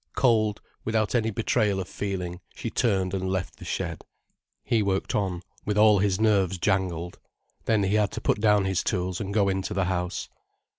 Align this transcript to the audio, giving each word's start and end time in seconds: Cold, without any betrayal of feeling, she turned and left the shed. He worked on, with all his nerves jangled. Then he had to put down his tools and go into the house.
Cold, 0.15 0.61
without 0.83 1.13
any 1.13 1.29
betrayal 1.29 1.79
of 1.79 1.87
feeling, 1.87 2.41
she 2.55 2.71
turned 2.71 3.13
and 3.13 3.29
left 3.29 3.57
the 3.57 3.65
shed. 3.65 4.03
He 4.63 4.81
worked 4.81 5.13
on, 5.13 5.43
with 5.63 5.77
all 5.77 5.99
his 5.99 6.19
nerves 6.19 6.57
jangled. 6.57 7.19
Then 7.65 7.83
he 7.83 7.93
had 7.93 8.09
to 8.13 8.19
put 8.21 8.41
down 8.41 8.65
his 8.65 8.83
tools 8.83 9.21
and 9.21 9.31
go 9.31 9.47
into 9.47 9.75
the 9.75 9.85
house. 9.85 10.27